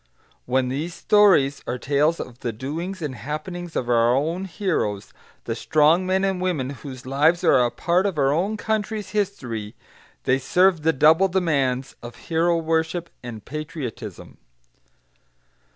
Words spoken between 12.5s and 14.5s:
worship and patriotism.